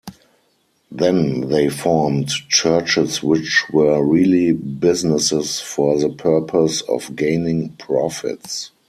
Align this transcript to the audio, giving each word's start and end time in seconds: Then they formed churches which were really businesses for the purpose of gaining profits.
Then 0.89 1.49
they 1.49 1.69
formed 1.69 2.29
churches 2.49 3.21
which 3.21 3.65
were 3.71 4.03
really 4.03 4.51
businesses 4.51 5.59
for 5.59 5.99
the 5.99 6.09
purpose 6.09 6.81
of 6.89 7.15
gaining 7.15 7.73
profits. 7.73 8.71